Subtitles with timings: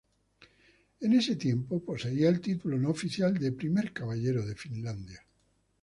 [1.01, 5.23] En ese tiempo, poseía el título no oficial de "primer caballero" de Finlandia.